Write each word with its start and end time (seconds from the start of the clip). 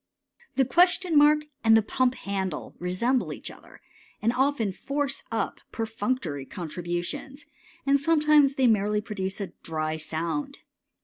The 0.55 0.65
question 0.65 1.15
mark 1.15 1.41
and 1.63 1.77
the 1.77 1.83
pump 1.83 2.15
handle 2.15 2.75
resemble 2.79 3.31
each 3.31 3.51
other, 3.51 3.81
and 4.19 4.33
often 4.33 4.71
force 4.73 5.21
up 5.31 5.59
perfunctory 5.71 6.43
contributions, 6.47 7.45
and 7.85 7.99
sometimes 7.99 8.55
they 8.55 8.65
merely 8.65 9.01
produce 9.01 9.39
a 9.39 9.53
dry 9.61 9.97
sound. 9.97 10.63